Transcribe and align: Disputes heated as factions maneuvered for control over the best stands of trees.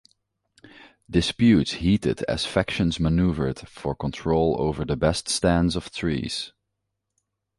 Disputes 1.07 1.73
heated 1.73 2.23
as 2.23 2.43
factions 2.43 2.99
maneuvered 2.99 3.59
for 3.69 3.93
control 3.93 4.55
over 4.57 4.83
the 4.83 4.95
best 4.95 5.29
stands 5.29 5.75
of 5.75 5.91
trees. 5.91 6.53